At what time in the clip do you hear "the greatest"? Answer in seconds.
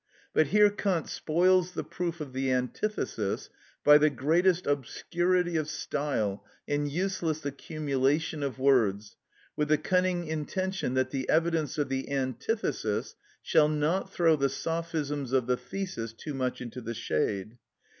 3.99-4.65